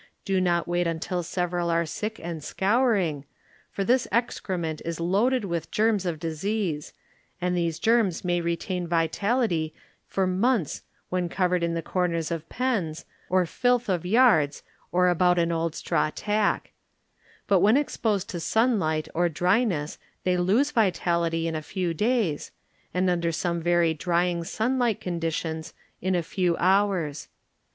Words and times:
Do 0.25 0.41
not 0.41 0.67
wait 0.67 0.87
until 0.87 1.21
several 1.21 1.69
are 1.69 1.85
sick 1.85 2.19
and 2.19 2.43
scouring, 2.43 3.23
for 3.69 3.83
this 3.83 4.07
excre 4.11 4.59
ment 4.59 4.81
is 4.83 4.99
loaded 4.99 5.45
with 5.45 5.69
germs 5.69 6.07
of 6.07 6.19
disease, 6.19 6.91
and 7.39 7.55
these 7.55 7.77
germs 7.77 8.25
may 8.25 8.41
retain 8.41 8.87
vitality 8.87 9.75
many 10.17 10.31
month* 10.33 10.81
when 11.09 11.29
covered 11.29 11.61
in 11.61 11.75
the 11.75 11.83
corners 11.83 12.31
of 12.31 12.49
pens, 12.49 13.05
or 13.29 13.45
filth 13.45 13.89
of 13.89 14.03
yards, 14.03 14.63
or 14.91 15.07
about 15.07 15.37
an 15.37 15.51
old 15.51 15.75
straw 15.75 16.09
stack; 16.09 16.71
but 17.45 17.59
when 17.59 17.77
exposed 17.77 18.27
to 18.31 18.39
sim 18.39 18.79
light 18.79 19.07
or 19.13 19.29
dryness 19.29 19.99
they 20.23 20.35
lose 20.35 20.71
vitality 20.71 21.47
in 21.47 21.53
a 21.53 21.61
few 21.61 21.93
days, 21.93 22.49
and 22.91 23.07
under 23.07 23.31
some 23.31 23.61
very 23.61 23.93
dnnng 23.93 24.43
sunlight 24.47 24.99
conditions 24.99 25.75
in 26.01 26.15
a 26.15 26.23
few 26.23 26.57
hours. 26.57 27.27